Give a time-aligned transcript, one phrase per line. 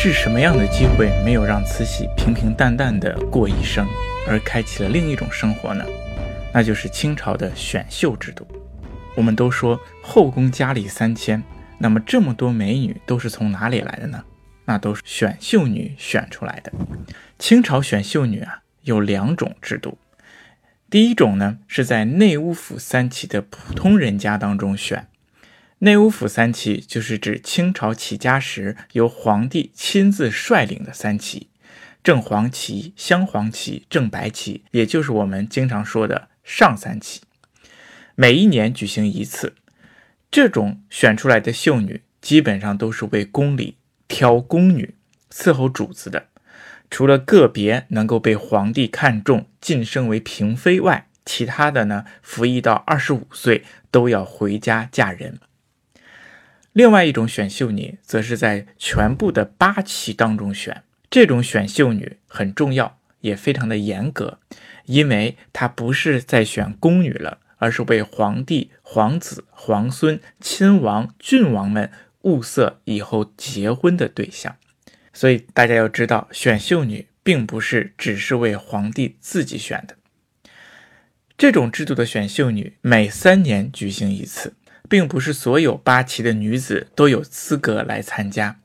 [0.00, 3.84] 是什么样的机会没有让慈禧平平淡淡的过一生，
[4.28, 5.84] 而开启了另一种生活呢？
[6.54, 8.46] 那就是清朝的选秀制度。
[9.16, 11.42] 我们都说后宫佳丽三千，
[11.78, 14.22] 那么这么多美女都是从哪里来的呢？
[14.66, 16.72] 那都是选秀女选出来的。
[17.36, 19.98] 清朝选秀女啊有两种制度，
[20.88, 25.08] 第一种呢是在内务府三旗的普通人家当中选。
[25.80, 31.48] 内务府三旗就是指清朝起家时由皇帝亲自率领的三旗：
[32.02, 37.20] 正黄旗、镶黄旗、正白旗，也就是我们经常说的上三旗。
[38.16, 39.54] 每一年举行一次。
[40.30, 44.94] 这种选出来的秀女基本上都是为宫里挑宫女
[45.32, 46.26] 伺候主子的，
[46.90, 55.38] 除了个别能够被皇帝看中晋升为嫔妃外，其他的呢，服役到二十五岁都要回家嫁人。
[56.78, 60.84] 另外一种选秀女，则是在全部的八旗当中选。
[61.10, 64.38] 这种选秀女很重要，也非常的严格，
[64.84, 71.90] 因为她不是在选宫女了，而是为皇帝、皇子、皇孙、亲王、郡王们
[72.22, 74.54] 物色以后结婚的对象。
[75.12, 79.96] 所以大家要知道，选秀女并不是只是为皇帝自己选的。
[81.36, 84.54] 这种制度的选秀女每三年举行一次。
[84.88, 88.56] 并不是所有八旗的女子都有资格来参加。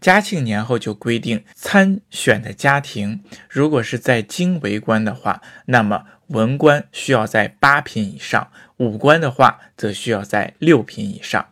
[0.00, 11.46] 嘉庆年后就规定，参选的家庭如果是在京为官的话，那么文官需要在八品以上；武官的话，则需要在六品以上。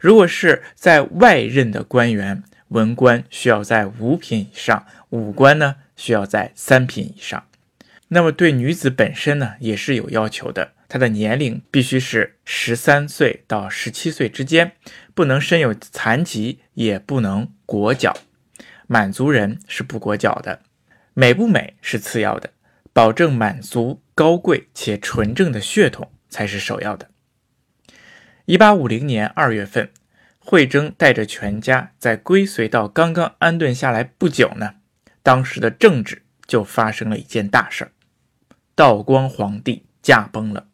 [0.00, 7.44] 如果是在外任的官员，文官需要在五品以上，武官呢需要在三品以上。
[8.08, 10.72] 那么对女子本身呢，也是有要求的。
[10.92, 14.72] 他的年龄必须是十三岁到十七岁之间，
[15.14, 18.14] 不能身有残疾，也不能裹脚。
[18.86, 20.60] 满族人是不裹脚的。
[21.14, 22.50] 美不美是次要的，
[22.92, 27.08] 保证满族高贵且纯正的血统才是首要的。
[28.44, 29.90] 一八五零年二月份，
[30.38, 34.74] 惠征带着全家在归绥道刚刚安顿下来不久呢，
[35.22, 37.92] 当时的政治就发生了一件大事儿，
[38.74, 40.66] 道光皇帝驾崩了。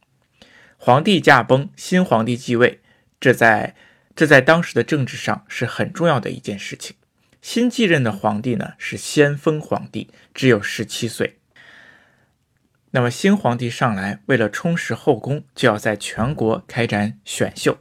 [0.81, 2.81] 皇帝驾崩，新皇帝继位，
[3.19, 3.75] 这在
[4.15, 6.94] 这在当时的政治上是很重要的一件事情。
[7.43, 11.39] 新继任的皇帝呢是先锋皇帝，只有十七岁。
[12.93, 17.78] 那么新皇帝上来，为了充实后宫，就要在全国开展选秀，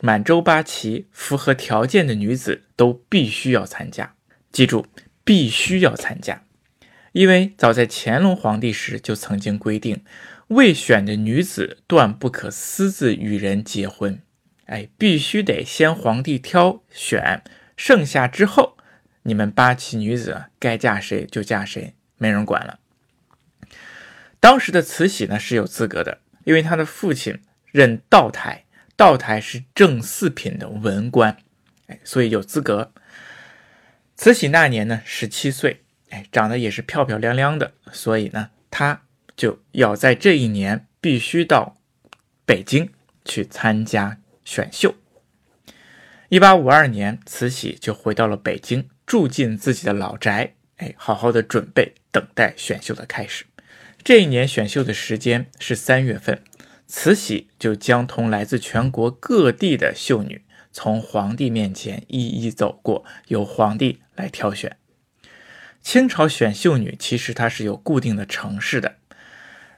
[0.00, 4.14] 满洲八旗符合条件的女子都必须要参加。
[4.50, 4.86] 记住，
[5.24, 6.42] 必须要参加，
[7.12, 10.02] 因为早在乾隆皇帝时就曾经规定。
[10.52, 14.20] 未选的女子断不可私自与人结婚，
[14.66, 17.42] 哎，必须得先皇帝挑选，
[17.74, 18.76] 剩下之后，
[19.22, 22.78] 你们八旗女子该嫁谁就嫁谁，没人管了。
[24.40, 31.38] 当时的慈禧呢是有资格的，因为她的父亲任道台，道台是正四品的文官，
[31.86, 32.92] 哎，所以有资格。
[34.16, 39.02] 慈禧那年呢十七岁，哎，长得也是漂漂亮亮的，所以呢她。
[39.36, 41.76] 就要在这一年必须到
[42.44, 42.90] 北京
[43.24, 44.94] 去参加选秀。
[46.28, 53.44] 一八五二年，慈禧就回到了北京，住进自己的老宅，哎，好好的准备等待选秀的开始。
[54.02, 56.42] 这一年选秀的时间是三月份，
[56.86, 60.42] 慈禧就将同来自全国各地的秀女
[60.72, 64.76] 从皇帝面前一一走过，由皇帝来挑选。
[65.82, 68.96] 清朝选秀女其实它是有固定的城市的。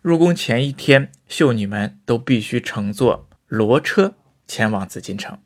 [0.04, 4.12] 入宫前一天，秀女们都必须乘坐骡车
[4.46, 5.38] 前往紫禁城。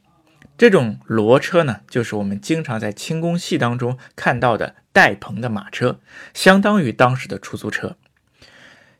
[0.56, 6.00] 这种骡车呢，就是我们经常在清宫戏当中看到的带棚的马车，
[6.34, 7.96] 相当于当时的出租车。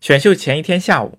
[0.00, 1.18] 选秀前一天下午，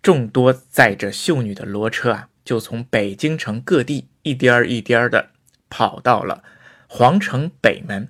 [0.00, 5.30] 众多载着秀女的骡车啊，就从北京城各地一颠儿一颠儿的
[5.68, 6.44] 跑到了
[6.86, 8.08] 皇城北门，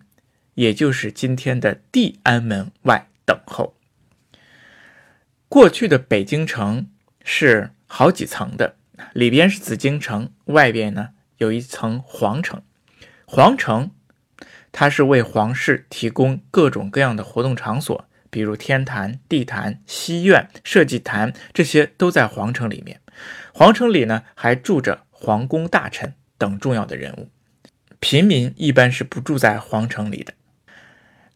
[0.56, 3.74] 也就是今天的地安门外等候。
[5.50, 6.86] 过去的北京城
[7.24, 8.76] 是好几层的，
[9.14, 11.08] 里边是紫禁城，外边呢
[11.38, 12.62] 有一层皇城。
[13.24, 13.90] 皇城
[14.70, 23.00] 它是为皇室提供各种各样的活动场所，比如天坛、地坛、西苑、社稷坛，这些都在皇城里面。
[23.52, 27.28] 皇城里呢还住着皇宫大臣等重要的人物，
[27.98, 30.32] 平民一般是不住在皇城里的。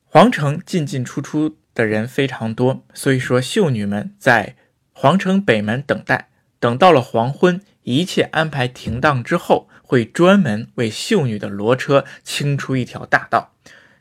[0.05, 1.57] 皇城进进出出。
[1.75, 4.55] 的人非常多，所以说秀女们在
[4.93, 6.29] 皇城北门等待，
[6.61, 13.55] 等到了黄昏，一切安排停当之后，会专门为秀女的骡车清出一条大道，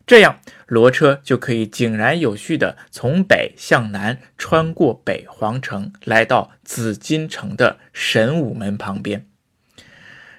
[0.06, 9.26] 这样骡车就可以井然有序地从北向南穿过北皇城，来到紫禁城的神武门旁边。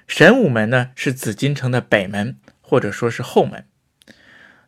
[0.07, 3.65] 神武门呢是紫禁城的北门，或者说是后门。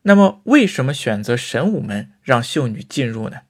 [0.08, 3.42] 那么，为什么选择神武门让秀女进入呢？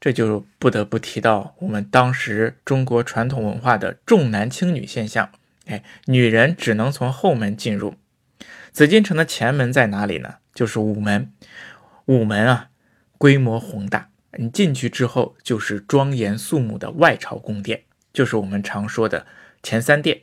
[0.00, 5.32] 这就不得不提到我们当时中国传统文化的重男轻女现象。
[5.66, 7.96] 哎，女人只能从后门进入。
[8.70, 10.36] 紫禁城的前门在哪里呢？
[10.54, 11.32] 就是午门。
[12.04, 12.68] 午门啊，
[13.18, 17.82] 规模宏大，你进去之后就是庄严肃穆的外朝宫殿，
[18.12, 19.26] 就是我们常说的
[19.60, 20.20] 前三殿。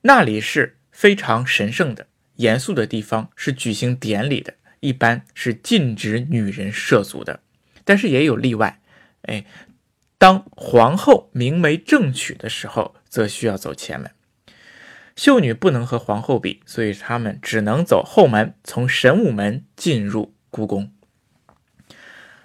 [0.00, 7.40] 那里是非常神圣的、严肃的地方，是举行典礼的，一般是禁止女人涉足的。
[7.84, 8.80] 但是也有例外，
[9.22, 9.44] 哎，
[10.18, 14.10] 当皇后明媒正娶的时候，则需要走前门。
[15.16, 20.92] 秀女不能和皇后比，所以她们只能走后门，从神武门进入故宫。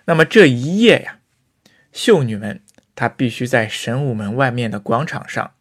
[0.06, 1.20] 那么这一夜呀，
[1.92, 2.64] 秀女们
[2.96, 5.54] 她必须在神武门外面的广场上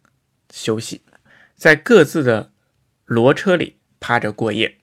[0.51, 1.03] 休息，
[1.55, 2.51] 在各自的
[3.07, 4.77] 骡车里趴着过夜。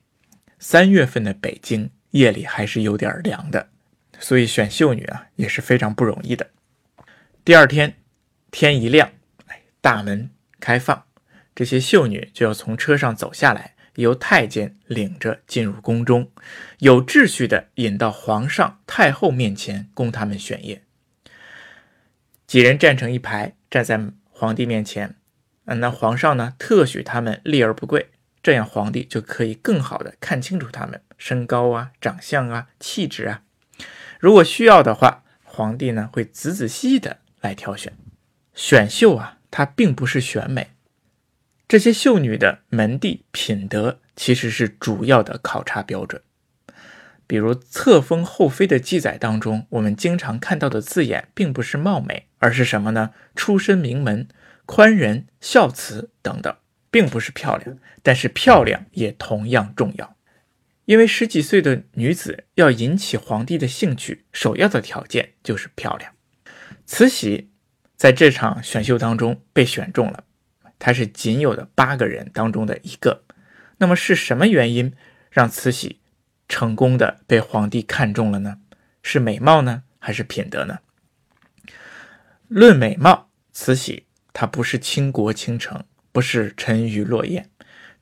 [0.58, 3.68] 三月份的北京夜里还是有点凉的。
[4.18, 6.50] 所以选秀女啊也是非常不容易的。
[7.44, 7.96] 第二天
[8.50, 9.12] 天一亮，
[9.80, 11.04] 大门开放，
[11.54, 16.30] 这些秀女就要从车上走下来，由太监领着进入宫中，
[16.80, 20.82] 有秩序的引到皇上、太后面前供他们选夜。
[22.46, 25.16] 几人站成一排，站在皇帝面前。
[25.64, 28.10] 嗯，那皇上呢，特许他们立而不跪，
[28.42, 33.42] 这样皇帝就可以更好的看清楚他们身高啊、长相啊、气质啊。
[34.18, 37.92] 如果需要的话，皇帝呢会仔仔细细的来挑选。
[38.54, 40.70] 选秀啊，它并不是选美，
[41.66, 46.20] 这些秀女的门第品德其实是主要的考察标准。
[47.26, 53.10] 比如册封后妃的记载当中，我们经常看到的字眼并不是貌美，而是什么呢？
[53.36, 54.26] 出身名门、
[54.66, 56.54] 宽仁、孝慈等等，
[56.90, 60.16] 并不是漂亮，但是漂亮也同样重要。
[60.86, 66.12] 因为十几岁的女子要引起皇帝的兴趣，首要的条件就是漂亮。
[66.84, 67.50] 慈禧
[67.96, 70.24] 在这场选秀当中被选中了，
[70.80, 73.24] 她是仅有的八个人当中的一个。
[73.78, 74.92] 那么是什么原因
[75.30, 76.00] 让慈禧
[76.48, 78.58] 成功的被皇帝看中了呢？
[79.02, 80.80] 是美貌呢，还是品德呢？
[82.48, 87.48] 论美貌，慈禧她不是倾国倾城，不是沉鱼落雁，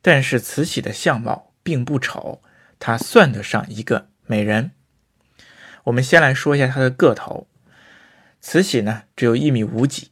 [0.01, 2.43] 但是慈禧的相貌并不丑。
[2.79, 4.71] 她算得上一个美人。
[5.85, 7.49] 我们先来说一下她的个头。
[8.41, 10.11] 慈禧呢，只有一米五几，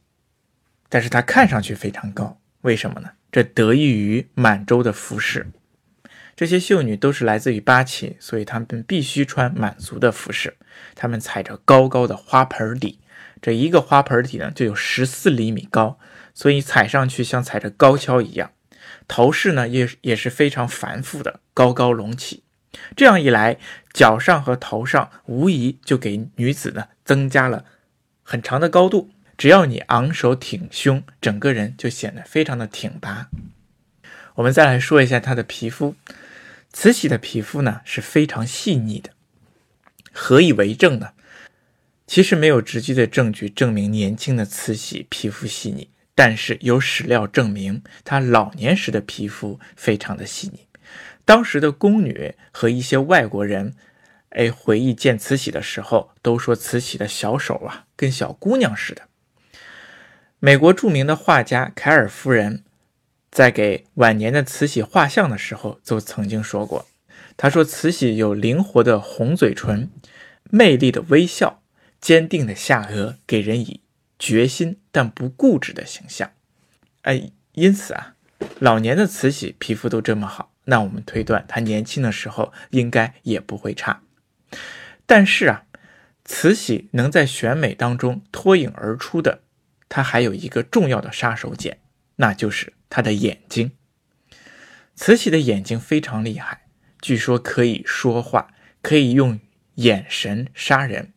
[0.89, 2.41] 但是她看上去非常高。
[2.61, 3.11] 为什么呢？
[3.31, 5.47] 这得益于满洲的服饰。
[6.35, 10.57] 这些秀女都是来自于八旗，所以她们必须穿满族的服饰。
[10.93, 12.99] 她们踩着高高的花盆底，
[13.41, 15.97] 这一个花盆底呢就有十四厘米高，
[16.37, 18.51] 所以踩上去像踩着高跷一样。
[19.07, 22.43] 头饰呢也也是非常繁复的，高高隆起。
[22.95, 23.57] 这样一来，
[23.91, 27.65] 脚上和头上无疑就给女子呢增加了
[28.21, 29.09] 很长的高度。
[29.35, 33.29] 只要你昂首挺胸，整个人就显得非常的挺拔。
[34.35, 35.95] 我们再来说一下她的皮肤，
[36.71, 39.09] 慈禧的皮肤呢是非常细腻的。
[40.11, 41.13] 何以为证呢？
[42.05, 50.65] 其实没有直接的证据证明年轻的慈禧皮肤细腻，但是有史料证明她老年时的皮肤非常的细腻。
[51.23, 53.75] 当时的宫女和一些外国人，
[54.29, 59.03] 哎，回忆见慈禧的时候，都说慈禧的小手啊，跟小姑娘似的。
[60.39, 62.63] 美国著名的画家凯尔夫人，
[63.29, 66.87] 在给晚年的慈禧画像的时候，就曾经说过，
[67.35, 69.91] 她说慈禧有灵活的红嘴唇，
[70.49, 71.61] 魅力的微笑，
[72.01, 73.81] 坚定的下颚，给人以
[74.19, 76.31] 决心但不固执的形象。
[77.03, 78.15] 哎，因此啊，
[78.59, 80.53] 老年的慈禧皮肤都这么好。
[80.65, 84.01] 那我们推断，她年轻的时候应该也不会差。
[85.05, 85.63] 但是啊，
[86.25, 89.43] 慈禧能在选美当中脱颖而出的，
[89.87, 91.75] 她还有一个重要的杀手锏，
[92.17, 93.71] 那就是她的眼睛。
[94.95, 96.67] 慈禧的眼睛非常厉害，
[96.99, 99.39] 据说可以说话，可以用
[99.75, 101.13] 眼神杀人。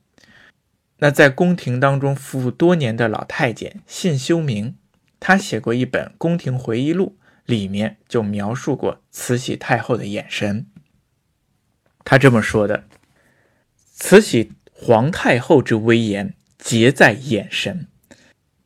[1.01, 4.77] 那在宫廷当中服务多年的老太监信修明，
[5.19, 7.17] 他写过一本宫廷回忆录。
[7.47, 10.67] 里面就描述过慈禧太后的眼神，
[12.05, 12.85] 他这么说的
[13.93, 17.89] ：“慈禧皇太后之威严，皆在眼神。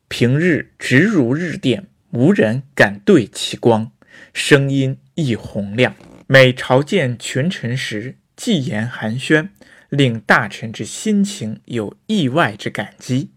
[0.07, 3.87] 平日直如日电，无人敢对其光；
[4.33, 5.95] 声音亦洪亮。
[6.27, 9.49] 每朝见群臣时，既言寒暄，
[9.89, 13.31] 令大臣之心情有意外之感激。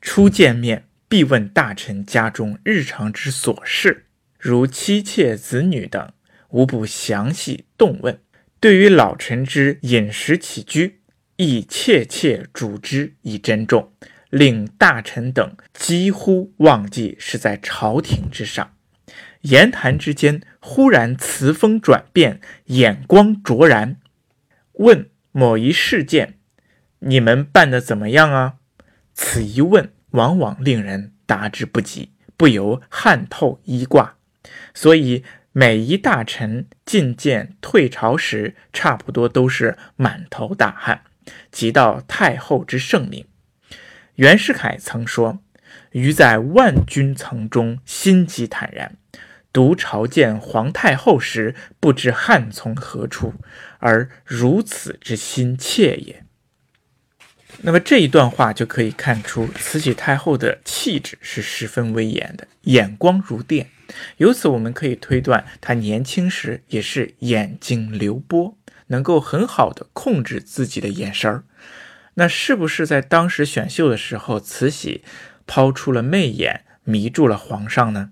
[0.00, 4.06] 初见面，必问大臣家中日常之琐事，
[4.38, 6.12] 如妻妾子女等，
[6.50, 8.20] 无不详细动问。
[8.58, 11.00] 对于老臣之饮食起居，
[11.36, 13.92] 亦切切嘱之以珍重，
[14.28, 18.74] 令大臣等几乎忘记是在朝廷之上。
[19.42, 23.96] 言谈之间，忽然词风转变，眼光灼然，
[24.74, 26.38] 问某一事件
[27.00, 28.54] ：“你们办得怎么样啊？”
[29.14, 34.16] 此一问，往往令人答之不及，不由汗透衣挂。
[34.74, 41.02] 所以，每一大臣觐见退朝时，差不多都是满头大汗。
[41.52, 43.26] 即到太后之圣明。
[44.16, 45.40] 袁世凯曾说
[45.92, 48.96] ：“余在万军层中，心机坦然。
[49.52, 53.34] 独朝见皇太后时，不知汗从何处，
[53.78, 56.24] 而如此之心切也。”
[57.62, 63.68] 那么这一段话就可以看出，慈禧太后的气质是十分威严的，眼光如电。
[64.18, 68.56] 由此我们可以推断，她年轻时也是眼睛流波。
[68.92, 71.44] 能够很好的控制自己的眼神儿，
[72.14, 75.04] 那是不是在当时选秀的时候，慈禧
[75.46, 78.10] 抛出了媚眼，迷住了皇上呢？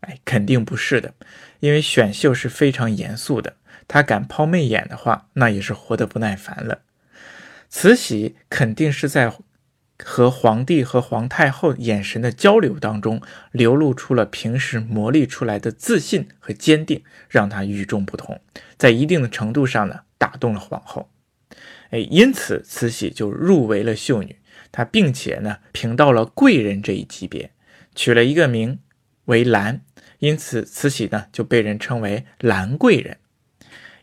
[0.00, 1.14] 哎，肯定不是的，
[1.60, 6.82] 因为选秀是非常严肃的，他敢抛媚眼的话，那也是活得不耐烦了。
[7.68, 9.32] 慈禧肯定是在。
[10.04, 18.40] 和皇帝和皇太后眼神的交流当中，流露出了平时磨砺出来的自信和坚定，让他与众不同，
[18.76, 21.10] 在一定的程度上呢，打动了皇后。
[21.90, 24.36] 哎，因此慈禧就入围了秀女，
[24.70, 27.50] 她并且呢，评到了贵人这一级别，
[27.96, 28.78] 取了一个名
[29.24, 29.80] 为兰，
[30.18, 33.18] 因此慈禧呢就被人称为兰贵人。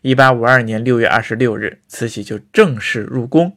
[0.02, 3.56] 一八五二年六月二十六日，慈禧就正式入宫。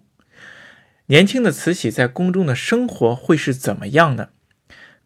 [1.08, 4.30] 年轻的慈禧在宫中的生活会是怎么样呢？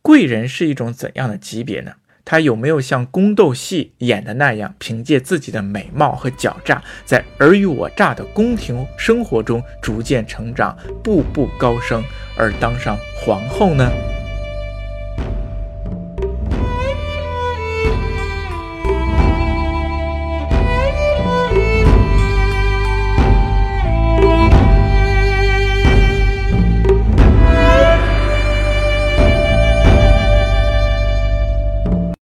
[0.02, 1.94] 贵人是一种怎样的级别呢？
[2.26, 12.02] 她有没有像宫斗戏演的那样，凭借自己的美貌和狡诈，在尔虞我诈的宫廷生活中逐渐成长，步步高升，
[12.38, 14.13] 而当上皇后呢？